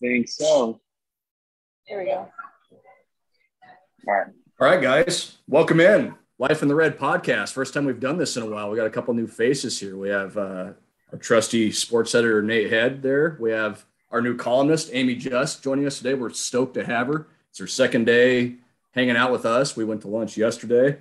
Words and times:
think 0.00 0.28
so. 0.28 0.80
There 1.88 1.98
we 1.98 2.06
go. 2.06 2.28
All 4.06 4.14
right. 4.14 4.26
All 4.60 4.66
right, 4.66 4.82
guys, 4.82 5.38
welcome 5.46 5.80
in 5.80 6.14
Life 6.38 6.62
in 6.62 6.68
the 6.68 6.74
Red 6.74 6.98
podcast. 6.98 7.52
First 7.52 7.74
time 7.74 7.84
we've 7.84 8.00
done 8.00 8.18
this 8.18 8.36
in 8.36 8.42
a 8.42 8.46
while. 8.46 8.70
We 8.70 8.76
got 8.76 8.86
a 8.86 8.90
couple 8.90 9.14
new 9.14 9.26
faces 9.26 9.78
here. 9.78 9.96
We 9.96 10.08
have 10.08 10.36
uh, 10.36 10.72
our 11.12 11.18
trusty 11.18 11.70
sports 11.70 12.14
editor 12.14 12.42
Nate 12.42 12.70
Head 12.70 13.02
there. 13.02 13.36
We 13.40 13.50
have 13.52 13.84
our 14.10 14.20
new 14.20 14.36
columnist 14.36 14.90
Amie 14.92 15.16
Just 15.16 15.62
joining 15.62 15.86
us 15.86 15.98
today. 15.98 16.14
We're 16.14 16.30
stoked 16.30 16.74
to 16.74 16.84
have 16.84 17.06
her. 17.08 17.28
It's 17.50 17.58
her 17.58 17.66
second 17.66 18.06
day 18.06 18.56
hanging 18.92 19.16
out 19.16 19.32
with 19.32 19.46
us. 19.46 19.76
We 19.76 19.84
went 19.84 20.02
to 20.02 20.08
lunch 20.08 20.36
yesterday. 20.36 20.98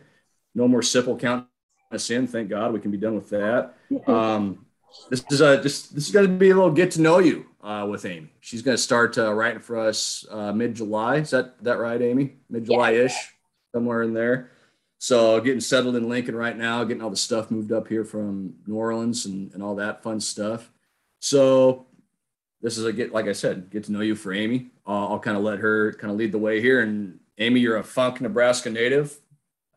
No 0.53 0.67
more 0.67 0.81
Sipple 0.81 1.19
counting 1.19 1.47
us 1.91 2.09
in. 2.09 2.27
Thank 2.27 2.49
God 2.49 2.73
we 2.73 2.79
can 2.79 2.91
be 2.91 2.97
done 2.97 3.15
with 3.15 3.29
that. 3.29 3.73
Um, 4.07 4.66
this 5.09 5.23
is 5.29 5.41
a 5.41 5.61
just 5.61 5.95
this 5.95 6.07
is 6.07 6.11
going 6.11 6.27
to 6.27 6.31
be 6.31 6.49
a 6.49 6.55
little 6.55 6.71
get 6.71 6.91
to 6.91 7.01
know 7.01 7.19
you 7.19 7.45
uh, 7.61 7.87
with 7.89 8.05
Amie. 8.05 8.31
She's 8.39 8.61
going 8.61 8.75
to 8.75 8.81
start 8.81 9.17
uh, 9.17 9.33
writing 9.33 9.59
for 9.59 9.77
us 9.77 10.25
uh, 10.29 10.51
mid 10.51 10.75
July. 10.75 11.17
Is 11.17 11.31
that 11.31 11.61
that 11.63 11.79
right, 11.79 12.01
Amie? 12.01 12.35
Mid 12.49 12.65
July 12.65 12.91
ish, 12.91 13.15
somewhere 13.73 14.03
in 14.03 14.13
there. 14.13 14.51
So 14.99 15.39
getting 15.41 15.59
settled 15.59 15.95
in 15.95 16.09
Lincoln 16.09 16.35
right 16.35 16.57
now, 16.57 16.83
getting 16.83 17.03
all 17.03 17.09
the 17.09 17.15
stuff 17.15 17.51
moved 17.51 17.71
up 17.71 17.87
here 17.87 18.03
from 18.03 18.55
New 18.65 18.75
Orleans 18.75 19.25
and, 19.25 19.53
and 19.53 19.61
all 19.61 19.75
that 19.75 20.01
fun 20.01 20.19
stuff. 20.19 20.71
So 21.19 21.85
this 22.61 22.77
is 22.77 22.85
a 22.85 22.93
get 22.93 23.13
like 23.13 23.27
I 23.27 23.33
said, 23.33 23.69
get 23.69 23.83
to 23.85 23.91
know 23.91 24.01
you 24.01 24.15
for 24.15 24.33
Amie. 24.33 24.71
Uh, 24.85 25.07
I'll 25.09 25.19
kind 25.19 25.37
of 25.37 25.43
let 25.43 25.59
her 25.59 25.93
kind 25.93 26.11
of 26.11 26.17
lead 26.17 26.31
the 26.31 26.39
way 26.39 26.61
here. 26.61 26.81
And 26.81 27.19
Amie, 27.37 27.59
you're 27.59 27.77
a 27.77 27.83
Funk, 27.83 28.21
Nebraska 28.21 28.69
native. 28.69 29.17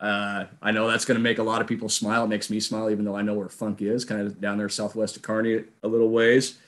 Uh, 0.01 0.47
I 0.63 0.71
know 0.71 0.89
that's 0.89 1.05
going 1.05 1.19
to 1.19 1.23
make 1.23 1.39
a 1.39 1.43
lot 1.43 1.61
of 1.61 1.67
people 1.67 1.91
smile. 1.91 2.25
It 2.25 2.29
makes 2.29 2.49
me 2.49 2.59
smile, 2.59 2.91
even 2.91 3.05
though 3.05 3.17
I 3.17 3.23
know 3.23 3.35
where 3.35 3.51
Funk 3.51 3.83
is, 3.83 4.05
kind 4.05 4.23
of 4.23 4.41
down 4.41 4.57
there 4.57 4.69
southwest 4.69 5.17
of 5.17 5.23
Kearney 5.23 5.65
a 5.83 5.89
little 5.89 6.09
ways. 6.09 6.59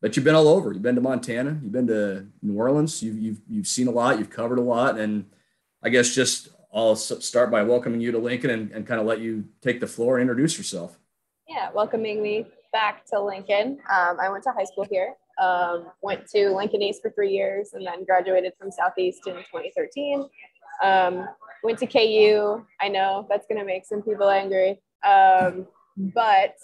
But 0.00 0.16
you've 0.16 0.24
been 0.24 0.34
all 0.36 0.48
over. 0.48 0.72
You've 0.72 0.82
been 0.82 0.94
to 0.94 1.00
Montana. 1.00 1.58
You've 1.62 1.72
been 1.72 1.86
to 1.88 2.26
New 2.42 2.56
Orleans. 2.56 3.02
You've 3.02 3.18
you've 3.18 3.40
you've 3.48 3.66
seen 3.66 3.88
a 3.88 3.90
lot. 3.90 4.18
You've 4.18 4.30
covered 4.30 4.58
a 4.58 4.62
lot. 4.62 4.98
And 4.98 5.24
I 5.82 5.88
guess 5.88 6.14
just 6.14 6.50
I'll 6.72 6.94
start 6.94 7.50
by 7.50 7.62
welcoming 7.62 8.00
you 8.00 8.12
to 8.12 8.18
Lincoln 8.18 8.50
and, 8.50 8.70
and 8.70 8.86
kind 8.86 9.00
of 9.00 9.06
let 9.06 9.20
you 9.20 9.44
take 9.62 9.80
the 9.80 9.86
floor 9.86 10.20
introduce 10.20 10.58
yourself. 10.58 10.98
Yeah, 11.48 11.70
welcoming 11.72 12.22
me 12.22 12.46
back 12.72 13.06
to 13.06 13.20
Lincoln. 13.20 13.78
Um, 13.90 14.18
I 14.20 14.28
went 14.28 14.44
to 14.44 14.50
high 14.50 14.64
school 14.64 14.86
here. 14.90 15.14
Um, 15.40 15.86
went 16.02 16.28
to 16.30 16.50
Lincoln 16.50 16.82
East 16.82 17.02
for 17.02 17.10
three 17.10 17.30
years 17.30 17.72
and 17.72 17.84
then 17.84 18.04
graduated 18.04 18.52
from 18.58 18.70
Southeast 18.70 19.26
in 19.26 19.34
2013. 19.36 20.28
Um, 20.82 21.28
went 21.64 21.78
to 21.78 21.86
KU. 21.86 22.64
I 22.80 22.88
know 22.88 23.26
that's 23.28 23.46
going 23.46 23.58
to 23.58 23.64
make 23.64 23.86
some 23.86 24.02
people 24.02 24.28
angry, 24.28 24.80
um, 25.04 25.66
but 25.96 26.54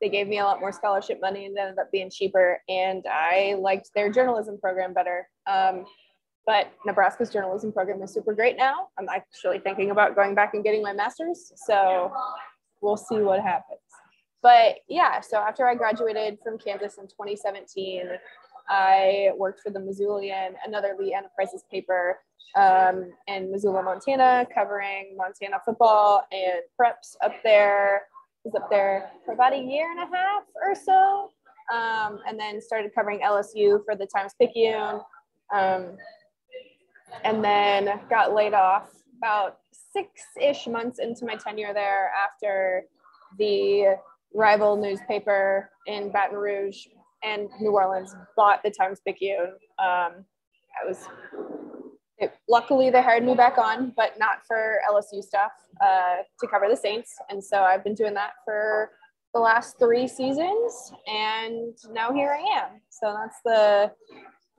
they 0.00 0.08
gave 0.08 0.26
me 0.26 0.38
a 0.38 0.44
lot 0.44 0.60
more 0.60 0.72
scholarship 0.72 1.20
money 1.20 1.46
and 1.46 1.56
ended 1.56 1.78
up 1.78 1.92
being 1.92 2.10
cheaper. 2.10 2.60
And 2.68 3.04
I 3.10 3.56
liked 3.58 3.90
their 3.94 4.10
journalism 4.10 4.58
program 4.58 4.92
better. 4.92 5.28
Um, 5.46 5.84
but 6.46 6.72
Nebraska's 6.84 7.30
journalism 7.30 7.72
program 7.72 8.02
is 8.02 8.12
super 8.12 8.32
great 8.32 8.56
now. 8.56 8.88
I'm 8.98 9.08
actually 9.08 9.58
thinking 9.58 9.90
about 9.90 10.14
going 10.14 10.34
back 10.34 10.54
and 10.54 10.64
getting 10.64 10.82
my 10.82 10.92
master's. 10.92 11.52
So 11.66 12.12
we'll 12.80 12.96
see 12.96 13.18
what 13.18 13.40
happens. 13.40 13.80
But 14.42 14.76
yeah, 14.88 15.20
so 15.20 15.38
after 15.38 15.66
I 15.66 15.74
graduated 15.74 16.38
from 16.44 16.56
Kansas 16.58 16.98
in 16.98 17.08
2017, 17.08 18.06
I 18.68 19.30
worked 19.36 19.60
for 19.60 19.70
the 19.70 19.80
Missoulian, 19.80 20.54
another 20.64 20.94
Lee 20.98 21.14
Enterprises 21.14 21.64
paper 21.70 22.20
um, 22.56 23.10
in 23.26 23.50
Missoula, 23.50 23.82
Montana, 23.82 24.46
covering 24.54 25.14
Montana 25.16 25.60
football 25.64 26.22
and 26.32 26.62
preps 26.80 27.16
up 27.22 27.34
there. 27.44 28.02
Was 28.44 28.54
up 28.62 28.70
there 28.70 29.10
for 29.24 29.34
about 29.34 29.54
a 29.54 29.58
year 29.58 29.90
and 29.90 29.98
a 29.98 30.16
half 30.16 30.44
or 30.54 30.72
so, 30.74 31.32
um, 31.74 32.20
and 32.28 32.38
then 32.38 32.60
started 32.60 32.92
covering 32.94 33.18
LSU 33.18 33.84
for 33.84 33.96
the 33.96 34.06
Times 34.06 34.34
Picayune, 34.40 35.00
um, 35.52 35.96
and 37.24 37.42
then 37.42 38.00
got 38.08 38.34
laid 38.34 38.54
off 38.54 38.88
about 39.18 39.58
six-ish 39.72 40.68
months 40.68 41.00
into 41.00 41.24
my 41.24 41.34
tenure 41.34 41.74
there 41.74 42.12
after 42.24 42.84
the 43.36 43.96
rival 44.32 44.76
newspaper 44.76 45.70
in 45.86 46.12
Baton 46.12 46.36
Rouge 46.36 46.86
and 47.24 47.48
New 47.60 47.72
Orleans 47.72 48.14
bought 48.36 48.62
the 48.62 48.70
Times 48.70 49.00
Picayune. 49.04 49.54
Um, 49.78 50.24
I 50.76 50.86
was 50.86 51.08
luckily 52.48 52.90
they 52.90 53.02
hired 53.02 53.24
me 53.24 53.34
back 53.34 53.58
on, 53.58 53.92
but 53.96 54.18
not 54.18 54.38
for 54.46 54.78
LSU 54.90 55.22
stuff 55.22 55.52
uh, 55.80 56.16
to 56.40 56.46
cover 56.46 56.66
the 56.68 56.76
Saints, 56.76 57.16
and 57.30 57.42
so 57.42 57.62
I've 57.62 57.84
been 57.84 57.94
doing 57.94 58.14
that 58.14 58.32
for 58.44 58.90
the 59.34 59.40
last 59.40 59.78
three 59.78 60.08
seasons, 60.08 60.92
and 61.06 61.76
now 61.92 62.12
here 62.12 62.30
I 62.38 62.58
am. 62.58 62.80
So 62.88 63.14
that's 63.14 63.36
the 63.44 63.92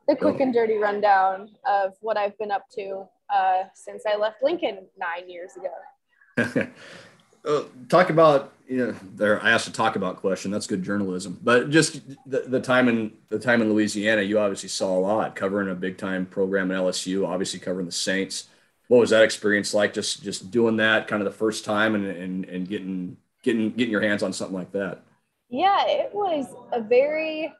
the 0.07 0.15
quick 0.15 0.39
and 0.39 0.53
dirty 0.53 0.77
rundown 0.77 1.49
of 1.67 1.93
what 1.99 2.15
I've 2.15 2.37
been 2.37 2.51
up 2.51 2.63
to 2.75 3.05
uh, 3.33 3.63
since 3.73 4.03
I 4.07 4.15
left 4.15 4.41
Lincoln 4.41 4.87
nine 4.97 5.29
years 5.29 5.51
ago. 5.57 6.69
uh, 7.45 7.63
talk 7.89 8.09
about 8.09 8.53
you 8.67 8.77
know 8.77 8.95
there 9.15 9.41
I 9.41 9.51
asked 9.51 9.65
to 9.65 9.71
talk 9.71 9.95
about 9.95 10.17
question. 10.17 10.51
That's 10.51 10.67
good 10.67 10.83
journalism. 10.83 11.39
But 11.41 11.69
just 11.69 12.01
the, 12.29 12.41
the 12.41 12.59
time 12.59 12.89
in 12.89 13.13
the 13.29 13.39
time 13.39 13.61
in 13.61 13.71
Louisiana 13.71 14.21
you 14.21 14.39
obviously 14.39 14.69
saw 14.69 14.97
a 14.97 14.99
lot 14.99 15.35
covering 15.35 15.69
a 15.69 15.75
big 15.75 15.97
time 15.97 16.25
program 16.25 16.71
in 16.71 16.77
LSU 16.77 17.27
obviously 17.27 17.59
covering 17.59 17.85
the 17.85 17.91
Saints. 17.91 18.49
What 18.87 18.99
was 18.99 19.09
that 19.11 19.23
experience 19.23 19.73
like 19.73 19.93
just 19.93 20.23
just 20.23 20.51
doing 20.51 20.77
that 20.77 21.07
kind 21.07 21.21
of 21.21 21.25
the 21.25 21.37
first 21.37 21.65
time 21.65 21.95
and 21.95 22.05
and, 22.05 22.45
and 22.45 22.67
getting 22.67 23.17
getting 23.43 23.71
getting 23.71 23.91
your 23.91 24.01
hands 24.01 24.23
on 24.23 24.33
something 24.33 24.57
like 24.57 24.71
that? 24.73 25.01
Yeah 25.49 25.87
it 25.87 26.13
was 26.13 26.47
a 26.73 26.81
very 26.81 27.53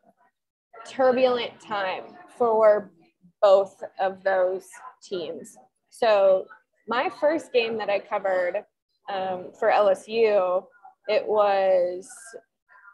turbulent 0.88 1.60
time 1.62 2.04
for 2.38 2.92
both 3.42 3.82
of 4.00 4.24
those 4.24 4.68
teams. 5.02 5.58
So 5.90 6.46
my 6.88 7.10
first 7.20 7.52
game 7.52 7.78
that 7.78 7.90
I 7.90 8.00
covered 8.00 8.64
um, 9.10 9.52
for 9.60 9.70
LSU, 9.70 10.66
it 11.08 11.26
was 11.26 12.10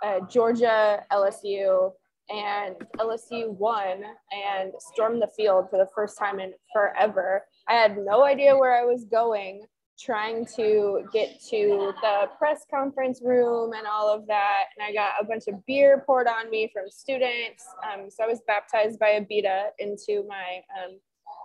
uh, 0.04 0.20
Georgia, 0.30 1.04
LSU, 1.12 1.92
and 2.30 2.76
LSU 2.98 3.50
won 3.58 4.04
and 4.32 4.72
stormed 4.80 5.22
the 5.22 5.30
field 5.36 5.70
for 5.70 5.78
the 5.78 5.88
first 5.94 6.18
time 6.18 6.40
in 6.40 6.54
forever. 6.74 7.44
I 7.68 7.74
had 7.74 7.98
no 7.98 8.24
idea 8.24 8.58
where 8.58 8.78
I 8.78 8.86
was 8.86 9.06
going, 9.06 9.66
trying 10.00 10.46
to 10.56 11.06
get 11.12 11.42
to 11.50 11.94
the 12.02 12.30
press 12.38 12.66
conference 12.70 13.22
room 13.24 13.74
and 13.74 13.86
all 13.86 14.10
of 14.10 14.26
that. 14.28 14.66
And 14.78 14.86
I 14.86 14.94
got 14.94 15.14
a 15.22 15.26
bunch 15.26 15.44
of 15.48 15.66
beer 15.66 16.04
poured 16.06 16.28
on 16.28 16.50
me 16.50 16.70
from 16.74 16.90
students. 16.90 17.66
Um, 17.84 18.10
so 18.10 18.24
I 18.24 18.28
was 18.28 18.42
baptized 18.48 19.00
by 19.00 19.20
Abita 19.20 19.68
into 19.80 20.26
my 20.28 20.62
um, 20.82 21.00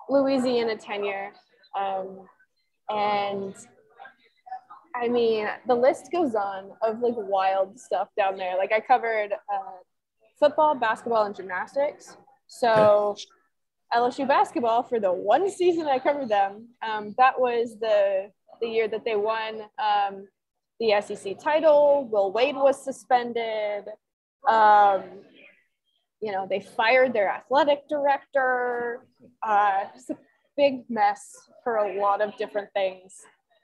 Louisiana 0.08 0.76
tenure. 0.76 1.32
Um, 1.78 2.26
and 2.88 3.54
I 5.00 5.08
mean, 5.08 5.48
the 5.66 5.74
list 5.74 6.10
goes 6.10 6.34
on 6.34 6.72
of 6.82 7.00
like 7.00 7.14
wild 7.16 7.78
stuff 7.78 8.08
down 8.16 8.36
there. 8.36 8.56
Like 8.56 8.72
I 8.72 8.80
covered 8.80 9.32
uh, 9.32 9.78
football, 10.38 10.74
basketball, 10.74 11.24
and 11.24 11.34
gymnastics. 11.34 12.16
So 12.46 13.16
LSU 13.94 14.26
basketball 14.26 14.82
for 14.82 14.98
the 15.00 15.12
one 15.12 15.50
season 15.56 15.86
I 15.86 15.98
covered 15.98 16.28
them. 16.28 16.68
Um, 16.82 17.14
that 17.18 17.38
was 17.38 17.78
the 17.80 18.30
the 18.60 18.68
year 18.68 18.88
that 18.88 19.04
they 19.04 19.14
won 19.14 19.62
um, 19.78 20.26
the 20.80 21.00
SEC 21.00 21.38
title. 21.38 22.08
Will 22.10 22.32
Wade 22.32 22.56
was 22.56 22.82
suspended. 22.82 23.84
Um, 24.48 25.04
you 26.20 26.32
know, 26.32 26.48
they 26.50 26.58
fired 26.60 27.12
their 27.12 27.28
athletic 27.28 27.88
director. 27.88 29.06
Uh, 29.46 29.84
it's 29.94 30.10
a 30.10 30.16
big 30.56 30.90
mess 30.90 31.36
for 31.62 31.76
a 31.76 32.00
lot 32.00 32.20
of 32.20 32.36
different 32.36 32.68
things. 32.74 33.14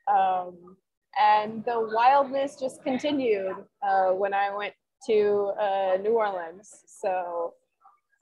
Um, 0.07 0.77
and 1.21 1.65
the 1.65 1.89
wildness 1.93 2.57
just 2.57 2.83
continued 2.83 3.57
uh, 3.87 4.11
when 4.11 4.35
I 4.35 4.55
went 4.55 4.75
to 5.07 5.53
uh, 5.61 5.97
New 6.03 6.13
Orleans. 6.13 6.71
So, 6.87 7.55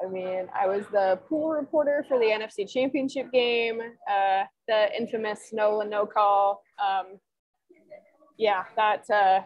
I 0.04 0.08
mean, 0.10 0.48
I 0.54 0.66
was 0.66 0.84
the 0.92 1.18
pool 1.28 1.50
reporter 1.50 2.04
for 2.08 2.18
the 2.18 2.26
NFC 2.26 2.70
Championship 2.70 3.30
game, 3.32 3.80
uh, 4.10 4.44
the 4.68 4.88
infamous 4.98 5.50
no 5.52 5.80
no 5.82 6.06
call. 6.06 6.62
Um, 6.82 7.18
yeah, 8.38 8.64
that 8.76 9.08
uh, 9.10 9.40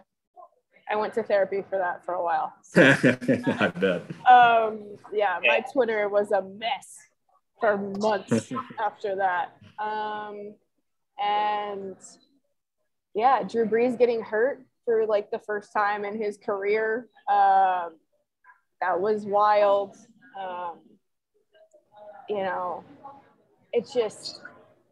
I 0.88 0.96
went 0.96 1.14
to 1.14 1.22
therapy 1.22 1.62
for 1.68 1.78
that 1.78 2.04
for 2.04 2.14
a 2.14 2.22
while. 2.22 2.52
So, 2.62 2.82
I 2.82 3.68
bet. 3.68 4.02
Um, 4.30 4.96
yeah, 5.12 5.38
my 5.42 5.64
Twitter 5.72 6.08
was 6.08 6.30
a 6.32 6.42
mess 6.42 6.96
for 7.60 7.76
months 7.76 8.52
after 8.80 9.16
that. 9.16 9.56
Um, 9.78 10.54
and 11.22 11.96
yeah, 13.16 13.42
Drew 13.42 13.64
Brees 13.66 13.98
getting 13.98 14.20
hurt 14.20 14.62
for 14.84 15.06
like 15.06 15.30
the 15.30 15.38
first 15.38 15.72
time 15.72 16.04
in 16.04 16.20
his 16.20 16.36
career. 16.36 17.08
Um, 17.30 17.96
that 18.82 19.00
was 19.00 19.24
wild. 19.24 19.96
Um, 20.38 20.80
you 22.28 22.42
know, 22.42 22.84
it's 23.72 23.94
just 23.94 24.42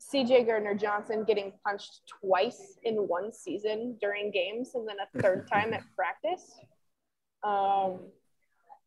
CJ 0.01 0.47
Gardner 0.47 0.75
Johnson 0.75 1.25
getting 1.25 1.53
punched 1.67 2.01
twice 2.23 2.79
in 2.83 2.95
one 2.95 3.31
season 3.31 3.99
during 4.01 4.31
games 4.31 4.71
and 4.75 4.89
then 4.89 4.97
a 5.01 5.23
third 5.23 5.47
time 5.53 5.75
at 5.75 5.83
practice. 5.95 6.51
Um, 7.43 7.99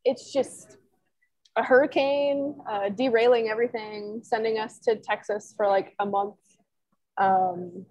it's 0.04 0.32
just 0.32 0.78
a 1.54 1.62
hurricane, 1.62 2.56
uh, 2.68 2.88
derailing 2.88 3.48
everything, 3.48 4.20
sending 4.24 4.58
us 4.58 4.80
to 4.80 4.96
Texas 4.96 5.54
for 5.56 5.68
like 5.68 5.94
a 6.00 6.06
month. 6.06 6.34
Um, 7.18 7.86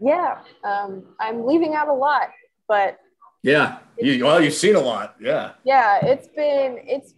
yeah, 0.00 0.38
um, 0.64 1.04
I'm 1.20 1.46
leaving 1.46 1.74
out 1.74 1.88
a 1.88 1.92
lot, 1.92 2.30
but 2.66 2.98
yeah, 3.42 3.78
you, 3.98 4.24
well, 4.24 4.42
you've 4.42 4.54
seen 4.54 4.76
a 4.76 4.80
lot. 4.80 5.16
Yeah, 5.20 5.52
yeah, 5.64 6.04
it's 6.04 6.28
been 6.28 6.78
it's 6.86 7.14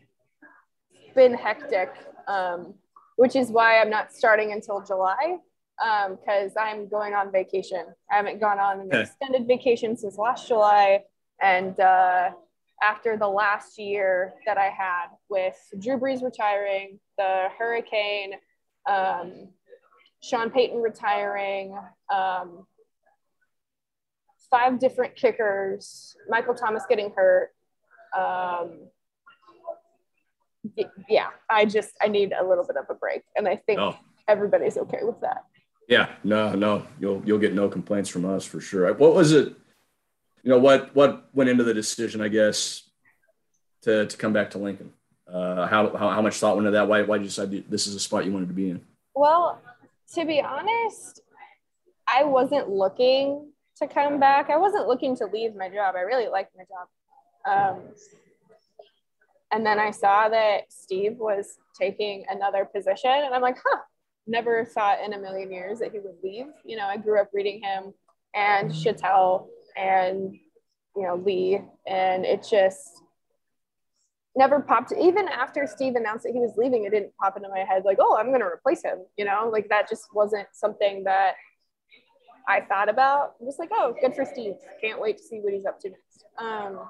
been 1.14 1.34
hectic, 1.34 1.92
um, 2.26 2.74
which 3.16 3.36
is 3.36 3.48
why 3.50 3.80
I'm 3.80 3.90
not 3.90 4.12
starting 4.12 4.52
until 4.52 4.80
July 4.80 5.38
because 5.80 6.56
um, 6.56 6.62
I'm 6.62 6.88
going 6.88 7.14
on 7.14 7.32
vacation. 7.32 7.84
I 8.10 8.16
haven't 8.16 8.38
gone 8.38 8.58
on 8.58 8.80
an 8.80 8.92
extended 8.92 9.46
vacation 9.46 9.96
since 9.96 10.18
last 10.18 10.46
July, 10.46 11.04
and 11.40 11.78
uh, 11.80 12.30
after 12.82 13.16
the 13.16 13.28
last 13.28 13.78
year 13.78 14.34
that 14.46 14.58
I 14.58 14.66
had 14.66 15.06
with 15.28 15.56
Drew 15.78 15.98
Brees 15.98 16.22
retiring, 16.22 16.98
the 17.16 17.48
hurricane, 17.58 18.34
um, 18.86 19.48
Sean 20.22 20.50
Payton 20.50 20.80
retiring, 20.80 21.78
um, 22.12 22.66
five 24.50 24.78
different 24.78 25.16
kickers, 25.16 26.16
Michael 26.28 26.54
Thomas 26.54 26.84
getting 26.88 27.12
hurt. 27.14 27.50
Um, 28.16 28.88
yeah, 31.08 31.28
I 31.48 31.64
just 31.64 31.92
I 32.00 32.08
need 32.08 32.32
a 32.32 32.46
little 32.46 32.64
bit 32.64 32.76
of 32.76 32.84
a 32.90 32.94
break, 32.94 33.22
and 33.36 33.48
I 33.48 33.56
think 33.56 33.80
oh. 33.80 33.96
everybody's 34.28 34.76
okay 34.76 35.00
with 35.02 35.20
that. 35.20 35.44
Yeah, 35.88 36.10
no, 36.22 36.54
no, 36.54 36.86
you'll 36.98 37.22
you'll 37.24 37.38
get 37.38 37.54
no 37.54 37.68
complaints 37.68 38.08
from 38.10 38.24
us 38.24 38.44
for 38.44 38.60
sure. 38.60 38.92
What 38.94 39.14
was 39.14 39.32
it? 39.32 39.54
You 40.42 40.50
know 40.50 40.58
what 40.58 40.94
what 40.94 41.28
went 41.32 41.50
into 41.50 41.64
the 41.64 41.74
decision? 41.74 42.20
I 42.20 42.28
guess 42.28 42.82
to 43.82 44.06
to 44.06 44.16
come 44.16 44.32
back 44.32 44.50
to 44.50 44.58
Lincoln. 44.58 44.92
Uh, 45.26 45.66
how, 45.66 45.96
how 45.96 46.10
how 46.10 46.22
much 46.22 46.36
thought 46.36 46.56
went 46.56 46.66
into 46.66 46.76
that? 46.76 46.88
Why 46.88 47.02
why 47.02 47.18
did 47.18 47.24
you 47.24 47.28
decide 47.28 47.70
this 47.70 47.86
is 47.86 47.94
a 47.94 48.00
spot 48.00 48.24
you 48.24 48.32
wanted 48.32 48.48
to 48.48 48.54
be 48.54 48.70
in? 48.70 48.80
Well, 49.14 49.60
to 50.14 50.24
be 50.24 50.40
honest, 50.40 51.20
I 52.06 52.24
wasn't 52.24 52.68
looking 52.68 53.50
to 53.80 53.88
come 53.88 54.20
back. 54.20 54.50
I 54.50 54.56
wasn't 54.56 54.86
looking 54.88 55.16
to 55.16 55.26
leave 55.26 55.54
my 55.54 55.68
job. 55.68 55.94
I 55.96 56.00
really 56.00 56.28
liked 56.28 56.54
my 56.56 56.64
job. 56.64 56.88
Um, 57.46 57.80
and 59.52 59.66
then 59.66 59.78
I 59.78 59.90
saw 59.90 60.28
that 60.28 60.64
Steve 60.70 61.16
was 61.18 61.58
taking 61.78 62.24
another 62.28 62.64
position, 62.64 63.10
and 63.10 63.34
I'm 63.34 63.42
like, 63.42 63.58
huh, 63.64 63.80
never 64.26 64.64
thought 64.64 64.98
in 65.04 65.12
a 65.14 65.18
million 65.18 65.50
years 65.50 65.80
that 65.80 65.92
he 65.92 65.98
would 65.98 66.16
leave. 66.22 66.46
You 66.64 66.76
know, 66.76 66.86
I 66.86 66.96
grew 66.96 67.20
up 67.20 67.30
reading 67.32 67.62
him 67.62 67.92
and 68.34 68.70
Shatel 68.70 69.46
and, 69.76 70.34
you 70.94 71.02
know, 71.02 71.16
Lee, 71.16 71.60
and 71.86 72.24
it 72.24 72.46
just 72.48 73.02
never 74.36 74.60
popped. 74.60 74.92
Even 74.92 75.26
after 75.26 75.66
Steve 75.66 75.96
announced 75.96 76.24
that 76.24 76.32
he 76.32 76.38
was 76.38 76.54
leaving, 76.56 76.84
it 76.84 76.90
didn't 76.90 77.16
pop 77.16 77.36
into 77.36 77.48
my 77.48 77.60
head 77.60 77.84
like, 77.84 77.98
oh, 78.00 78.16
I'm 78.16 78.28
going 78.28 78.40
to 78.40 78.46
replace 78.46 78.84
him. 78.84 78.98
You 79.16 79.24
know, 79.24 79.50
like 79.52 79.68
that 79.70 79.88
just 79.88 80.14
wasn't 80.14 80.46
something 80.52 81.04
that 81.04 81.34
I 82.50 82.60
thought 82.60 82.88
about. 82.88 83.34
I'm 83.40 83.46
just 83.46 83.58
like, 83.58 83.70
oh, 83.72 83.94
good 84.00 84.14
for 84.14 84.24
Steve. 84.24 84.54
Can't 84.80 85.00
wait 85.00 85.18
to 85.18 85.22
see 85.22 85.38
what 85.38 85.52
he's 85.52 85.66
up 85.66 85.80
to 85.80 85.90
next. 85.90 86.24
Um, 86.38 86.80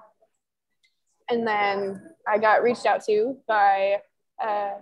and 1.28 1.46
then 1.46 2.02
I 2.26 2.38
got 2.38 2.62
reached 2.62 2.86
out 2.86 3.04
to 3.04 3.36
by 3.46 3.98
uh, 4.42 4.72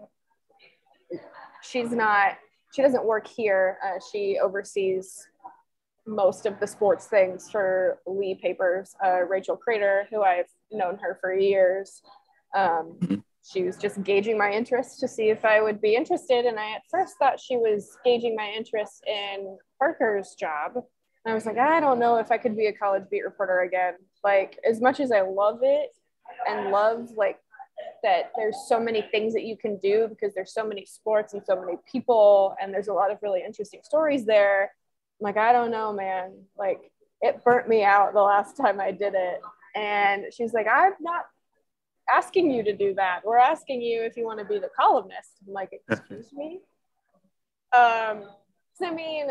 she's 1.63 1.91
not 1.93 2.39
she 2.75 2.83
doesn't 2.83 3.05
work 3.05 3.27
here 3.27 3.79
uh, 3.85 3.99
she 4.13 4.39
oversees 4.43 5.27
most 6.07 6.47
of 6.47 6.59
the 6.61 6.67
sports 6.67 7.07
things 7.07 7.51
for 7.51 7.99
lee 8.07 8.35
papers 8.35 8.95
uh, 9.05 9.21
rachel 9.29 9.57
crater 9.57 10.07
who 10.11 10.23
i've 10.23 10.49
known 10.71 10.99
her 10.99 11.19
for 11.21 11.35
years 11.35 12.03
um, 12.55 12.97
mm-hmm. 13.01 13.17
she 13.51 13.63
was 13.63 13.77
just 13.77 14.03
gauging 14.03 14.39
my 14.39 14.51
interest 14.51 15.01
to 15.01 15.09
see 15.09 15.29
if 15.31 15.45
i 15.45 15.61
would 15.61 15.81
be 15.81 15.95
interested 15.95 16.47
and 16.47 16.59
i 16.59 16.73
at 16.73 16.83
first 16.91 17.15
thought 17.19 17.41
she 17.41 17.57
was 17.57 17.97
gauging 18.05 18.35
my 18.37 18.53
interest 18.57 19.03
in 19.07 19.59
parker's 19.79 20.35
job. 20.35 20.73
And 20.75 21.33
i 21.33 21.35
was 21.35 21.47
like 21.47 21.59
i 21.59 21.81
don't 21.81 21.99
know 21.99 22.17
if 22.17 22.31
i 22.31 22.39
could 22.39 22.57
be 22.57 22.67
a 22.67 22.73
college 22.73 23.05
beat 23.11 23.25
reporter 23.25 23.61
again. 23.61 23.95
Like 24.25 24.59
as 24.69 24.81
much 24.81 25.01
as 25.01 25.13
i 25.13 25.21
love 25.21 25.61
it 25.63 25.91
and 26.49 26.71
love 26.71 27.11
like 27.17 27.39
that 28.03 28.33
there's 28.37 28.57
so 28.69 28.79
many 28.79 29.03
things 29.03 29.33
that 29.35 29.45
you 29.45 29.57
can 29.57 29.79
do 29.79 30.09
because 30.09 30.35
there's 30.35 30.53
so 30.53 30.67
many 30.67 30.85
sports 30.85 31.35
and 31.35 31.43
so 31.45 31.61
many 31.61 31.79
people 31.91 32.55
and 32.61 32.73
there's 32.73 32.89
a 32.89 32.93
lot 32.93 33.11
of 33.11 33.19
really 33.23 33.43
interesting 33.45 33.81
stories 33.83 34.25
there 34.25 34.73
I'm 35.21 35.25
like 35.25 35.37
i 35.37 35.53
don't 35.53 35.71
know 35.71 35.93
man. 35.93 36.33
Like 36.57 36.91
it 37.21 37.43
burnt 37.45 37.69
me 37.69 37.85
out 37.85 38.15
the 38.15 38.23
last 38.23 38.57
time 38.57 38.81
i 38.81 38.91
did 38.91 39.15
it. 39.15 39.41
And 39.75 40.27
she's 40.33 40.53
like 40.53 40.67
i'm 40.71 40.95
not 41.01 41.27
asking 42.11 42.51
you 42.51 42.63
to 42.63 42.73
do 42.75 42.95
that. 42.95 43.21
We're 43.25 43.37
asking 43.37 43.83
you 43.83 44.03
if 44.03 44.17
you 44.17 44.25
want 44.25 44.39
to 44.39 44.45
be 44.45 44.59
the 44.59 44.71
columnist. 44.75 45.31
I'm 45.47 45.53
like 45.53 45.71
excuse 45.91 46.33
me? 46.33 46.61
Um 47.77 48.25
so 48.75 48.87
i 48.87 48.95
mean 48.95 49.27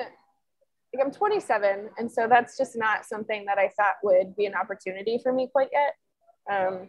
like 0.93 1.05
i'm 1.05 1.11
27 1.11 1.89
and 1.97 2.11
so 2.11 2.27
that's 2.27 2.57
just 2.57 2.77
not 2.77 3.05
something 3.05 3.45
that 3.45 3.57
i 3.57 3.69
thought 3.77 3.95
would 4.03 4.35
be 4.35 4.45
an 4.45 4.55
opportunity 4.55 5.19
for 5.21 5.33
me 5.33 5.49
quite 5.51 5.69
yet 5.71 5.93
um, 6.49 6.87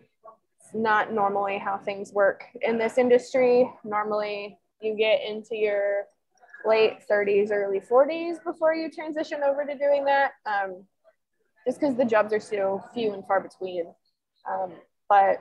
not 0.75 1.13
normally 1.13 1.59
how 1.59 1.79
things 1.79 2.13
work 2.13 2.45
in 2.63 2.79
this 2.79 2.99
industry. 2.99 3.71
Normally, 3.85 4.59
you 4.81 4.97
get 4.97 5.21
into 5.27 5.57
your 5.57 6.05
late 6.65 6.99
30s, 7.11 7.51
early 7.51 7.81
40s 7.81 8.43
before 8.45 8.75
you 8.75 8.91
transition 8.91 9.41
over 9.43 9.65
to 9.65 9.77
doing 9.77 10.05
that, 10.05 10.33
um, 10.47 10.85
just 11.67 11.81
because 11.81 11.97
the 11.97 12.05
jobs 12.05 12.33
are 12.33 12.41
so 12.41 12.83
few 12.93 13.15
and 13.15 13.27
far 13.27 13.41
between. 13.41 13.87
Um, 14.51 14.73
but 15.09 15.41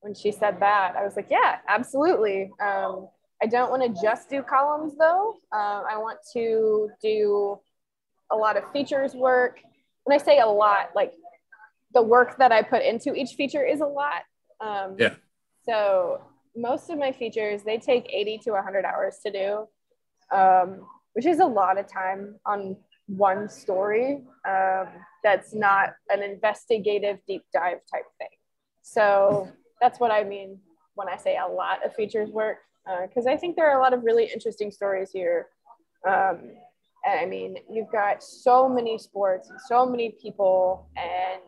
when 0.00 0.14
she 0.14 0.32
said 0.32 0.60
that, 0.60 0.94
I 0.96 1.04
was 1.04 1.16
like, 1.16 1.28
yeah, 1.30 1.58
absolutely. 1.68 2.50
Um, 2.60 3.08
I 3.42 3.46
don't 3.46 3.70
want 3.70 3.82
to 3.82 4.02
just 4.02 4.30
do 4.30 4.42
columns 4.42 4.94
though. 4.98 5.34
Uh, 5.52 5.82
I 5.90 5.98
want 5.98 6.18
to 6.32 6.90
do 7.02 7.58
a 8.32 8.36
lot 8.36 8.56
of 8.56 8.64
features 8.72 9.14
work. 9.14 9.60
When 10.04 10.18
I 10.18 10.22
say 10.22 10.38
a 10.38 10.46
lot, 10.46 10.90
like 10.94 11.12
the 11.94 12.02
work 12.02 12.38
that 12.38 12.52
I 12.52 12.62
put 12.62 12.82
into 12.82 13.14
each 13.14 13.34
feature 13.36 13.64
is 13.64 13.80
a 13.80 13.86
lot. 13.86 14.22
Um, 14.60 14.96
yeah. 14.98 15.14
So 15.64 16.20
most 16.56 16.90
of 16.90 16.98
my 16.98 17.12
features 17.12 17.62
they 17.62 17.78
take 17.78 18.08
80 18.12 18.38
to 18.44 18.50
100 18.52 18.84
hours 18.84 19.18
to 19.24 19.32
do, 19.32 20.36
um, 20.36 20.86
which 21.14 21.26
is 21.26 21.40
a 21.40 21.44
lot 21.44 21.78
of 21.78 21.86
time 21.86 22.36
on 22.46 22.76
one 23.06 23.48
story. 23.48 24.22
Um, 24.48 24.86
that's 25.22 25.54
not 25.54 25.94
an 26.08 26.22
investigative 26.22 27.18
deep 27.26 27.42
dive 27.52 27.78
type 27.92 28.06
thing. 28.18 28.28
So 28.82 29.48
that's 29.80 29.98
what 29.98 30.10
I 30.10 30.24
mean 30.24 30.58
when 30.94 31.08
I 31.08 31.16
say 31.16 31.36
a 31.36 31.46
lot 31.46 31.84
of 31.84 31.94
features 31.94 32.30
work, 32.30 32.58
because 33.02 33.26
uh, 33.26 33.30
I 33.30 33.36
think 33.36 33.56
there 33.56 33.70
are 33.70 33.78
a 33.78 33.82
lot 33.82 33.92
of 33.92 34.04
really 34.04 34.30
interesting 34.32 34.70
stories 34.70 35.10
here. 35.12 35.48
Um, 36.06 36.52
I 37.06 37.26
mean, 37.26 37.58
you've 37.70 37.90
got 37.92 38.22
so 38.22 38.68
many 38.68 38.98
sports 38.98 39.50
and 39.50 39.60
so 39.60 39.86
many 39.86 40.16
people, 40.20 40.88
and 40.96 41.40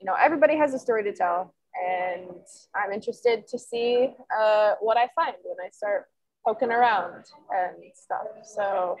you 0.00 0.06
know 0.06 0.14
everybody 0.14 0.56
has 0.56 0.74
a 0.74 0.78
story 0.78 1.04
to 1.04 1.12
tell 1.12 1.54
and 1.74 2.30
I'm 2.74 2.92
interested 2.92 3.46
to 3.48 3.58
see 3.58 4.14
uh, 4.36 4.74
what 4.80 4.96
I 4.96 5.08
find 5.14 5.34
when 5.42 5.56
I 5.64 5.70
start 5.70 6.06
poking 6.46 6.70
around 6.70 7.24
and 7.50 7.76
stuff. 7.94 8.26
So, 8.44 8.96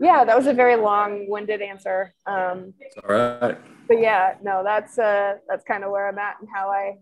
yeah, 0.00 0.24
that 0.24 0.36
was 0.36 0.46
a 0.46 0.52
very 0.52 0.76
long-winded 0.76 1.62
answer. 1.62 2.14
Um, 2.26 2.74
All 3.02 3.14
right. 3.14 3.58
But 3.86 4.00
yeah, 4.00 4.34
no, 4.42 4.62
that's 4.64 4.98
uh, 4.98 5.36
that's 5.48 5.64
kind 5.64 5.84
of 5.84 5.90
where 5.90 6.08
I'm 6.08 6.18
at 6.18 6.36
and 6.40 6.48
how 6.52 6.68
I 6.68 6.96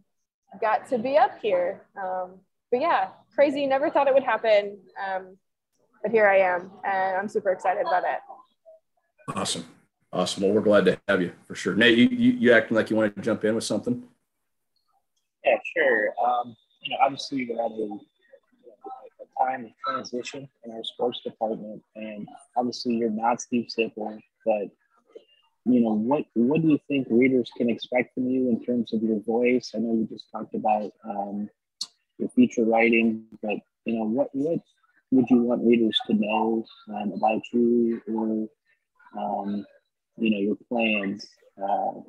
got 0.61 0.89
to 0.89 0.99
be 0.99 1.17
up 1.17 1.41
here. 1.41 1.83
Um, 1.97 2.41
but 2.71 2.81
yeah, 2.81 3.09
crazy. 3.35 3.67
Never 3.67 3.89
thought 3.89 4.09
it 4.09 4.15
would 4.15 4.25
happen. 4.25 4.79
Um, 5.07 5.37
but 6.03 6.11
here 6.11 6.27
I 6.27 6.39
am, 6.39 6.71
and 6.85 7.17
I'm 7.17 7.29
super 7.29 7.53
excited 7.53 7.87
about 7.87 8.05
it. 8.05 9.37
Awesome. 9.37 9.65
Awesome. 10.13 10.43
Well, 10.43 10.53
we're 10.53 10.61
glad 10.61 10.85
to 10.87 11.01
have 11.09 11.23
you 11.23 11.33
for 11.47 11.55
sure. 11.55 11.75
Nate, 11.75 11.97
you, 11.97 12.09
you, 12.09 12.33
you 12.33 12.53
acting 12.53 12.77
like 12.77 12.91
you 12.91 12.97
wanted 12.97 13.17
to 13.17 13.23
jump 13.23 13.45
in 13.45 13.55
with 13.55 13.65
something? 13.65 14.03
Yeah, 15.45 15.57
sure. 15.75 16.13
Um, 16.23 16.55
you 16.83 16.91
know, 16.91 16.97
obviously 17.03 17.49
we're 17.49 17.65
at 17.65 17.71
a, 17.71 17.99
a 19.23 19.47
time 19.47 19.65
of 19.65 19.71
transition 19.87 20.49
in 20.65 20.73
our 20.73 20.85
sports 20.85 21.21
department, 21.25 21.83
and 21.97 22.29
obviously 22.57 22.95
you're 22.95 23.11
not 23.11 23.41
Steve 23.41 23.69
Sipple, 23.77 24.21
but 24.45 24.69
you 25.65 25.81
know 25.81 25.93
what 25.93 26.25
what 26.35 26.61
do 26.61 26.69
you 26.69 26.79
think 26.89 27.07
readers 27.09 27.49
can 27.57 27.71
expect 27.71 28.15
from 28.15 28.29
you 28.29 28.49
in 28.49 28.65
terms 28.65 28.93
of 28.93 29.03
your 29.03 29.21
voice? 29.21 29.73
I 29.75 29.79
know 29.79 29.95
you 29.95 30.09
just 30.11 30.27
talked 30.33 30.55
about 30.55 30.93
um, 31.05 31.49
your 32.19 32.29
feature 32.31 32.65
writing, 32.65 33.25
but 33.41 33.57
you 33.85 33.95
know 33.95 34.05
what 34.05 34.29
what 34.33 34.61
would 35.13 35.31
you 35.31 35.43
want 35.43 35.65
readers 35.65 35.99
to 36.09 36.15
know 36.15 36.65
um, 36.89 37.13
about 37.13 37.43
you 37.53 38.01
or 38.09 38.49
um, 39.17 39.65
you 40.17 40.31
know 40.31 40.39
your 40.39 40.57
plans 40.69 41.27
uh, 41.63 42.01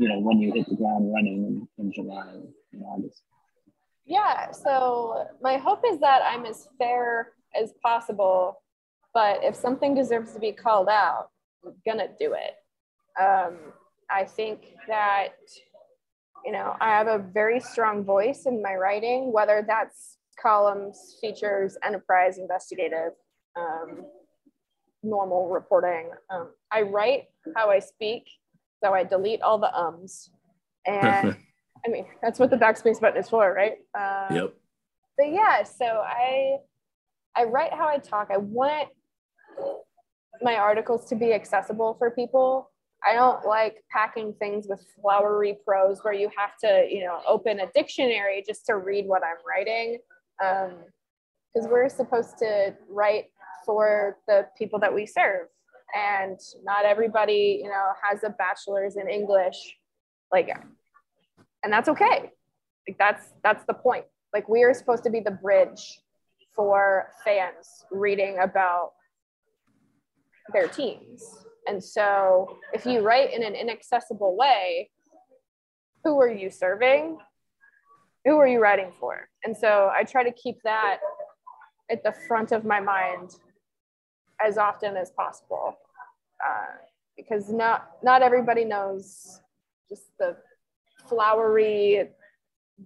you 0.00 0.08
know, 0.08 0.18
when 0.18 0.38
you 0.38 0.52
hit 0.52 0.66
the 0.66 0.76
ground 0.76 1.12
running 1.12 1.68
in, 1.78 1.84
in 1.84 1.92
July 1.92 2.26
and 2.72 2.82
August? 2.84 3.22
Yeah, 4.06 4.50
so 4.50 5.26
my 5.42 5.58
hope 5.58 5.84
is 5.86 6.00
that 6.00 6.22
I'm 6.24 6.46
as 6.46 6.68
fair 6.78 7.32
as 7.54 7.74
possible, 7.82 8.62
but 9.12 9.44
if 9.44 9.54
something 9.54 9.94
deserves 9.94 10.32
to 10.32 10.40
be 10.40 10.52
called 10.52 10.88
out, 10.88 11.28
I'm 11.64 11.74
gonna 11.84 12.08
do 12.18 12.34
it. 12.34 12.54
Um, 13.22 13.58
I 14.08 14.24
think 14.24 14.74
that 14.88 15.34
you 16.46 16.52
know, 16.52 16.74
I 16.80 16.88
have 16.96 17.06
a 17.06 17.18
very 17.18 17.60
strong 17.60 18.02
voice 18.02 18.46
in 18.46 18.62
my 18.62 18.74
writing, 18.74 19.30
whether 19.30 19.62
that's 19.66 20.16
columns, 20.40 21.16
features, 21.20 21.76
enterprise, 21.84 22.38
investigative, 22.38 23.12
um, 23.56 24.04
normal 25.02 25.48
reporting. 25.48 26.10
Um, 26.30 26.50
I 26.70 26.82
write 26.82 27.24
how 27.56 27.70
I 27.70 27.78
speak, 27.78 28.24
so 28.82 28.92
I 28.92 29.04
delete 29.04 29.42
all 29.42 29.58
the 29.58 29.74
ums. 29.74 30.30
And 30.86 31.36
I 31.86 31.88
mean, 31.88 32.06
that's 32.22 32.38
what 32.38 32.50
the 32.50 32.56
backspace 32.56 33.00
button 33.00 33.20
is 33.20 33.28
for, 33.28 33.52
right? 33.52 33.78
Um, 33.94 34.36
yep. 34.36 34.54
But 35.16 35.32
yeah, 35.32 35.62
so 35.62 35.84
I 35.84 36.56
I 37.36 37.44
write 37.44 37.72
how 37.72 37.88
I 37.88 37.98
talk. 37.98 38.28
I 38.32 38.38
want 38.38 38.88
my 40.42 40.56
articles 40.56 41.06
to 41.06 41.14
be 41.14 41.32
accessible 41.32 41.94
for 41.98 42.10
people. 42.10 42.70
I 43.06 43.14
don't 43.14 43.46
like 43.46 43.82
packing 43.90 44.34
things 44.38 44.66
with 44.68 44.84
flowery 45.00 45.56
prose 45.66 46.00
where 46.02 46.12
you 46.12 46.30
have 46.36 46.56
to, 46.62 46.86
you 46.90 47.04
know, 47.04 47.20
open 47.26 47.60
a 47.60 47.66
dictionary 47.74 48.44
just 48.46 48.66
to 48.66 48.76
read 48.76 49.06
what 49.06 49.22
I'm 49.24 49.38
writing. 49.46 49.98
Because 50.40 51.66
um, 51.66 51.70
we're 51.70 51.88
supposed 51.88 52.38
to 52.38 52.74
write 52.88 53.26
for 53.66 54.18
the 54.26 54.46
people 54.56 54.78
that 54.80 54.94
we 54.94 55.06
serve. 55.06 55.48
And 55.94 56.38
not 56.64 56.84
everybody, 56.84 57.60
you 57.62 57.68
know, 57.68 57.88
has 58.02 58.24
a 58.24 58.30
bachelor's 58.30 58.96
in 58.96 59.08
English. 59.08 59.76
Like, 60.32 60.48
and 61.62 61.72
that's 61.72 61.88
okay. 61.88 62.30
Like 62.88 62.98
that's 62.98 63.26
that's 63.42 63.64
the 63.66 63.74
point. 63.74 64.04
Like 64.32 64.48
we 64.48 64.62
are 64.62 64.72
supposed 64.72 65.04
to 65.04 65.10
be 65.10 65.20
the 65.20 65.30
bridge 65.30 66.00
for 66.54 67.08
fans 67.24 67.84
reading 67.90 68.38
about 68.40 68.92
their 70.52 70.68
teams. 70.68 71.24
And 71.66 71.82
so 71.82 72.58
if 72.72 72.86
you 72.86 73.00
write 73.00 73.32
in 73.32 73.42
an 73.42 73.54
inaccessible 73.54 74.36
way, 74.36 74.90
who 76.04 76.18
are 76.20 76.32
you 76.32 76.50
serving? 76.50 77.18
Who 78.24 78.36
are 78.38 78.46
you 78.46 78.60
writing 78.60 78.92
for? 78.98 79.28
And 79.44 79.56
so 79.56 79.90
I 79.94 80.04
try 80.04 80.22
to 80.22 80.32
keep 80.32 80.56
that 80.64 80.98
at 81.90 82.02
the 82.02 82.12
front 82.28 82.52
of 82.52 82.64
my 82.64 82.80
mind 82.80 83.36
as 84.44 84.58
often 84.58 84.96
as 84.96 85.10
possible 85.10 85.76
uh, 86.44 86.76
because 87.16 87.50
not 87.50 87.90
not 88.02 88.22
everybody 88.22 88.64
knows 88.64 89.40
just 89.88 90.04
the 90.18 90.36
flowery 91.08 92.08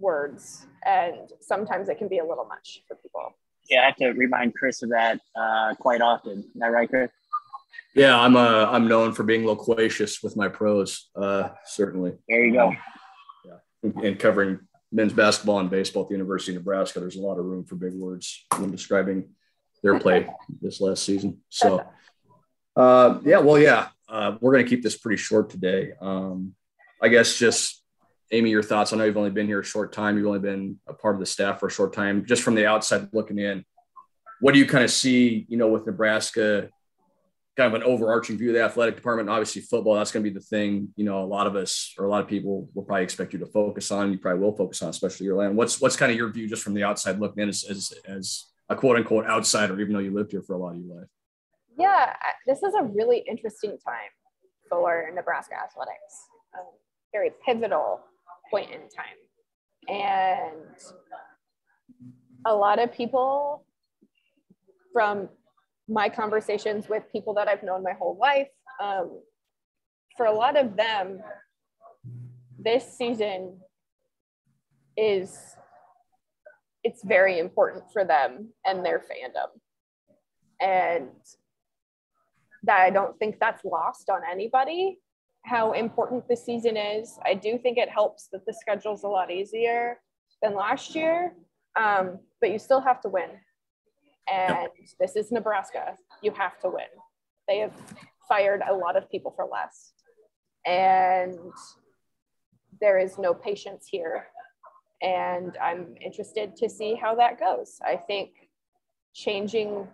words 0.01 0.67
and 0.85 1.31
sometimes 1.41 1.89
it 1.89 1.99
can 1.99 2.09
be 2.09 2.19
a 2.19 2.25
little 2.25 2.47
much 2.47 2.83
for 2.89 2.97
people. 2.97 3.35
Yeah 3.71 3.83
i 3.83 3.85
have 3.87 3.97
to 3.97 4.11
remind 4.13 4.55
chris 4.55 4.83
of 4.83 4.91
that 4.91 5.21
uh, 5.37 5.75
quite 5.79 6.01
often. 6.01 6.39
Is 6.39 6.47
that 6.57 6.73
right 6.73 6.89
chris? 6.89 7.11
Yeah 7.95 8.19
i'm 8.19 8.37
uh, 8.37 8.67
i'm 8.71 8.89
known 8.89 9.13
for 9.13 9.23
being 9.23 9.47
loquacious 9.47 10.23
with 10.23 10.37
my 10.37 10.49
prose 10.49 11.11
uh, 11.17 11.51
certainly. 11.65 12.13
There 12.29 12.45
you 12.45 12.53
go. 12.53 12.73
Yeah 13.45 13.93
and 14.03 14.19
covering 14.19 14.59
men's 14.95 15.13
basketball 15.13 15.59
and 15.59 15.71
baseball 15.71 16.03
at 16.03 16.09
the 16.09 16.15
university 16.15 16.53
of 16.53 16.63
nebraska 16.63 17.01
there's 17.01 17.17
a 17.17 17.21
lot 17.21 17.39
of 17.39 17.45
room 17.45 17.65
for 17.65 17.75
big 17.75 17.95
words 17.95 18.47
when 18.59 18.71
describing 18.71 19.29
their 19.83 19.99
play 19.99 20.27
this 20.63 20.81
last 20.81 21.03
season 21.03 21.39
so 21.49 21.85
uh, 22.77 23.19
yeah 23.25 23.39
well 23.39 23.59
yeah 23.59 23.89
uh, 24.09 24.37
we're 24.41 24.53
going 24.53 24.65
to 24.65 24.69
keep 24.69 24.83
this 24.83 24.97
pretty 24.97 25.21
short 25.21 25.51
today 25.51 25.93
um, 26.01 26.55
i 27.03 27.09
guess 27.09 27.39
just 27.39 27.83
Amie, 28.33 28.51
your 28.51 28.63
thoughts? 28.63 28.93
I 28.93 28.97
know 28.97 29.05
you've 29.05 29.17
only 29.17 29.31
been 29.31 29.47
here 29.47 29.61
a 29.61 29.65
short 29.65 29.93
time. 29.93 30.17
You've 30.17 30.27
only 30.27 30.41
been 30.41 30.81
a 30.89 30.95
part 30.95 31.15
of 31.15 31.21
the 31.21 31.27
staff 31.27 31.61
for 31.61 31.69
a 31.69 31.71
short 31.71 31.93
time. 31.93 32.25
Just 32.27 32.43
from 32.43 32.57
the 32.57 32.67
outside 32.67 33.09
looking 33.13 33.39
in, 33.39 33.65
what 34.41 34.55
do 34.55 34.59
you 34.59 34.67
kind 34.67 34.83
of 34.83 34.91
see, 34.91 35.47
you 35.49 35.57
know, 35.57 35.69
with 35.69 35.87
Nebraska, 35.87 36.69
kind 37.57 37.73
of 37.73 37.81
an 37.81 37.87
overarching 37.87 38.37
view 38.37 38.49
of 38.49 38.55
the 38.55 38.63
athletic 38.63 38.97
department? 38.97 39.29
Obviously, 39.29 39.63
football, 39.63 39.95
that's 39.95 40.11
going 40.11 40.25
to 40.25 40.31
be 40.31 40.35
the 40.35 40.45
thing, 40.45 40.89
you 40.97 41.05
know, 41.05 41.23
a 41.23 41.27
lot 41.27 41.47
of 41.47 41.57
us 41.57 41.95
or 41.99 42.07
a 42.07 42.11
lot 42.11 42.23
of 42.23 42.29
people 42.29 42.69
will 42.75 42.83
probably 42.83 43.05
expect 43.05 43.33
you 43.33 43.39
to 43.39 43.47
focus 43.47 43.91
on. 43.91 44.13
You 44.13 44.19
probably 44.19 44.41
will 44.41 44.57
focus 44.57 44.83
on, 44.83 44.91
especially 44.91 45.27
your 45.27 45.37
land. 45.37 45.57
What's 45.57 45.81
what's 45.81 45.97
kind 45.97 46.11
of 46.11 46.19
your 46.19 46.31
view 46.31 46.49
just 46.49 46.63
from 46.63 46.75
the 46.75 46.85
outside 46.85 47.21
looking 47.21 47.43
in 47.43 47.49
as, 47.49 47.65
as, 47.65 47.93
as 48.07 48.47
a 48.69 48.77
quote 48.77 48.97
unquote 48.97 49.27
outsider, 49.27 49.81
even 49.81 49.93
though 49.93 50.01
you 50.01 50.13
lived 50.13 50.33
here 50.33 50.43
for 50.43 50.55
a 50.55 50.59
lot 50.59 50.75
of 50.75 50.85
your 50.85 50.97
life? 50.97 51.09
Yeah, 51.79 52.15
this 52.47 52.63
is 52.63 52.75
a 52.75 52.85
really 52.85 53.25
interesting 53.29 53.77
time 53.85 54.11
for 54.69 55.11
Nebraska 55.15 55.55
athletics. 55.55 56.29
Very 57.13 57.31
pivotal 57.45 58.01
point 58.51 58.71
in 58.71 58.81
time. 58.89 59.19
And 59.89 60.77
a 62.47 62.55
lot 62.55 62.79
of 62.79 62.93
people 62.93 63.65
from 64.93 65.29
my 65.89 66.09
conversations 66.09 66.89
with 66.89 67.03
people 67.13 67.35
that 67.35 67.49
I've 67.49 67.63
known 67.63 67.83
my 67.83 67.93
whole 67.93 68.17
life, 68.21 68.49
um, 68.83 69.21
for 70.17 70.27
a 70.27 70.33
lot 70.33 70.57
of 70.57 70.77
them, 70.77 71.21
this 72.59 72.97
season 72.97 73.59
is 74.97 75.57
it's 76.83 77.03
very 77.05 77.39
important 77.39 77.85
for 77.93 78.05
them 78.05 78.51
and 78.65 78.85
their 78.85 79.01
fandom 79.01 79.49
and 80.61 81.09
that 82.63 82.81
i 82.81 82.91
don't 82.91 83.19
think 83.19 83.41
that's 83.41 83.65
lost 83.65 84.09
on 84.09 84.21
anybody 84.31 85.01
how 85.45 85.73
important 85.73 86.27
the 86.27 86.37
season 86.37 86.77
is. 86.77 87.19
I 87.25 87.35
do 87.35 87.59
think 87.59 87.79
it 87.79 87.89
helps 87.89 88.29
that 88.33 88.45
the 88.47 88.55
schedule's 88.55 89.05
a 89.05 89.09
lot 89.09 89.31
easier 89.31 90.01
than 90.43 90.55
last 90.55 90.95
year, 90.95 91.35
um, 91.77 92.19
but 92.41 92.51
you 92.51 92.59
still 92.59 92.81
have 92.81 93.01
to 93.03 93.09
win. 93.09 93.29
And 94.33 94.55
yep. 94.55 94.73
this 94.99 95.17
is 95.17 95.31
Nebraska. 95.31 95.97
You 96.23 96.33
have 96.33 96.59
to 96.61 96.69
win. 96.69 96.87
They 97.49 97.59
have 97.59 97.73
fired 98.29 98.63
a 98.69 98.75
lot 98.75 98.97
of 98.97 99.11
people 99.11 99.33
for 99.37 99.47
less. 99.51 99.93
And 100.67 101.39
there 102.81 102.99
is 102.99 103.19
no 103.19 103.35
patience 103.35 103.87
here. 103.91 104.27
And 105.03 105.57
I'm 105.63 105.95
interested 106.03 106.57
to 106.57 106.69
see 106.69 106.95
how 106.95 107.15
that 107.17 107.39
goes. 107.39 107.79
I 107.85 107.97
think 107.97 108.31
changing 109.15 109.87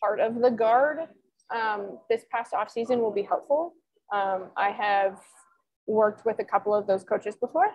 part 0.00 0.20
of 0.20 0.40
the 0.40 0.50
guard 0.50 1.08
um, 1.54 1.98
this 2.10 2.24
past 2.30 2.52
off 2.52 2.70
season 2.70 3.00
will 3.00 3.12
be 3.12 3.22
helpful 3.22 3.74
um, 4.12 4.50
I 4.56 4.70
have 4.70 5.18
worked 5.86 6.24
with 6.24 6.38
a 6.38 6.44
couple 6.44 6.74
of 6.74 6.86
those 6.86 7.04
coaches 7.04 7.36
before, 7.36 7.70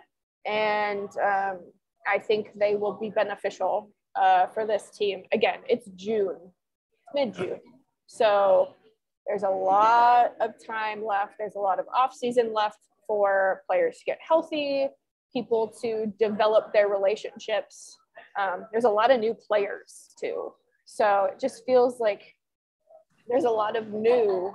and 0.46 1.10
um, 1.24 1.60
I 2.08 2.20
think 2.20 2.52
they 2.56 2.76
will 2.76 2.94
be 2.94 3.10
beneficial 3.10 3.92
uh, 4.20 4.48
for 4.48 4.66
this 4.66 4.90
team. 4.90 5.24
Again, 5.32 5.60
it's 5.68 5.88
June, 5.96 6.38
mid 7.14 7.34
June. 7.34 7.60
So 8.08 8.76
there's 9.28 9.44
a 9.44 9.50
lot 9.50 10.34
of 10.42 10.52
time 10.66 11.06
left. 11.06 11.34
There's 11.38 11.56
a 11.56 11.60
lot 11.60 11.80
of 11.80 11.86
off 11.96 12.14
season 12.14 12.54
left 12.54 12.80
for 13.08 13.64
players 13.68 13.98
to 14.00 14.06
get 14.06 14.20
healthy, 14.28 14.88
people 15.32 15.74
to 15.82 16.12
develop 16.20 16.74
their 16.74 16.90
relationships. 16.90 17.98
Um, 18.40 18.66
there's 18.72 18.86
a 18.86 18.90
lot 18.90 19.12
of 19.12 19.20
new 19.20 19.34
players 19.34 20.14
too. 20.20 20.54
So 20.86 21.30
it 21.32 21.40
just 21.40 21.64
feels 21.66 22.00
like 22.00 22.36
there's 23.28 23.46
a 23.46 23.50
lot 23.50 23.76
of 23.76 23.90
new 23.90 24.54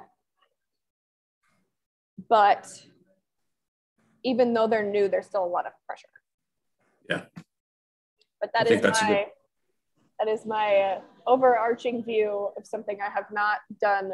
but 2.29 2.67
even 4.25 4.55
though 4.55 4.67
they're 4.67 4.85
new, 4.85 5.09
there's 5.09 5.27
still 5.27 5.45
a 5.45 5.47
lot 5.47 5.67
of 5.67 5.73
pressure. 5.87 6.09
Yeah. 7.09 7.23
But 8.41 8.51
that 8.55 8.71
is 8.71 8.83
my 8.83 8.91
good... 8.91 9.27
that 10.19 10.29
is 10.29 10.47
my 10.47 10.77
uh, 10.77 11.01
overarching 11.27 12.05
view 12.05 12.51
of 12.57 12.67
something 12.67 12.99
I 13.01 13.11
have 13.11 13.31
not 13.33 13.59
done 13.81 14.13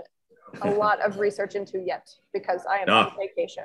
a 0.62 0.70
lot 0.74 1.00
of 1.00 1.18
research 1.18 1.54
into 1.54 1.78
yet 1.78 2.08
because 2.32 2.62
I 2.68 2.78
am 2.78 2.86
no. 2.86 2.94
on 2.94 3.12
vacation. 3.18 3.64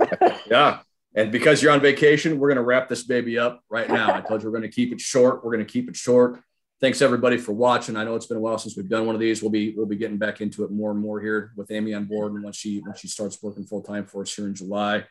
yeah. 0.50 0.80
And 1.16 1.30
because 1.30 1.62
you're 1.62 1.72
on 1.72 1.80
vacation, 1.80 2.38
we're 2.38 2.48
going 2.48 2.56
to 2.56 2.62
wrap 2.62 2.88
this 2.88 3.04
baby 3.04 3.38
up 3.38 3.60
right 3.70 3.88
now. 3.88 4.12
I 4.12 4.20
told 4.20 4.42
you 4.42 4.50
we're 4.50 4.58
going 4.58 4.68
to 4.68 4.74
keep 4.74 4.92
it 4.92 5.00
short. 5.00 5.44
We're 5.44 5.52
going 5.52 5.64
to 5.64 5.72
keep 5.72 5.88
it 5.88 5.96
short 5.96 6.40
thanks 6.84 7.00
everybody 7.00 7.38
for 7.38 7.52
watching. 7.52 7.96
I 7.96 8.04
know 8.04 8.14
it's 8.14 8.26
been 8.26 8.36
a 8.36 8.40
while 8.40 8.58
since 8.58 8.76
we've 8.76 8.88
done 8.88 9.06
one 9.06 9.14
of 9.14 9.20
these. 9.20 9.40
We'll 9.40 9.50
be 9.50 9.74
we'll 9.74 9.86
be 9.86 9.96
getting 9.96 10.18
back 10.18 10.42
into 10.42 10.64
it 10.64 10.70
more 10.70 10.90
and 10.90 11.00
more 11.00 11.18
here 11.18 11.52
with 11.56 11.70
Amie 11.70 11.94
on 11.94 12.04
board, 12.04 12.32
and 12.32 12.44
once 12.44 12.56
she 12.56 12.82
once 12.84 13.00
she 13.00 13.08
starts 13.08 13.42
working 13.42 13.64
full 13.64 13.82
time 13.82 14.04
for 14.04 14.20
us 14.20 14.34
here 14.34 14.46
in 14.46 14.54
July, 14.54 15.02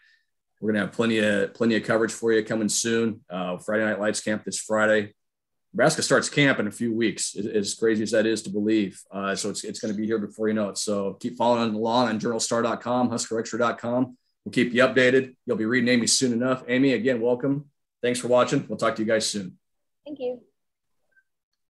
we're 0.62 0.72
gonna 0.72 0.86
have 0.86 0.94
plenty 0.94 1.18
of 1.18 1.54
plenty 1.56 1.76
of 1.76 1.84
coverage 1.84 2.12
for 2.12 2.32
you 2.32 2.44
coming 2.44 2.70
soon. 2.70 3.22
Uh, 3.28 3.58
Friday 3.58 3.86
Night 3.86 4.00
Lights 4.00 4.22
camp 4.22 4.44
this 4.46 4.60
Friday. 4.60 5.14
Nebraska 5.74 6.04
starts 6.04 6.30
camp 6.30 6.60
in 6.60 6.68
a 6.68 6.72
few 6.72 6.94
weeks, 6.94 7.36
as 7.36 7.74
crazy 7.74 8.04
as 8.04 8.12
that 8.12 8.28
is 8.28 8.44
to 8.44 8.52
believe. 8.52 9.02
Uh, 9.12 9.36
so 9.36 9.50
it's, 9.50 9.64
it's 9.64 9.80
going 9.80 9.92
to 9.92 10.00
be 10.00 10.06
here 10.06 10.20
before 10.20 10.48
you 10.48 10.54
know 10.54 10.70
it. 10.70 10.78
So 10.78 11.14
keep 11.14 11.36
following 11.36 11.74
along 11.74 12.10
on 12.10 12.20
journalstar.com, 12.20 13.10
huskerextra.com. 13.10 14.18
We'll 14.46 14.52
keep 14.52 14.74
you 14.74 14.84
updated. 14.84 15.36
You'll 15.46 15.58
be 15.58 15.66
reading 15.66 15.90
Amie 15.90 16.08
soon 16.08 16.32
enough. 16.32 16.64
Amie, 16.70 16.94
again, 16.94 17.22
welcome. 17.22 17.66
Thanks 18.04 18.20
for 18.20 18.28
watching. 18.28 18.66
We'll 18.68 18.78
talk 18.78 18.96
to 18.98 19.02
you 19.02 19.08
guys 19.08 19.28
soon. 19.28 19.58
Thank 20.06 20.20
you. 20.20 20.42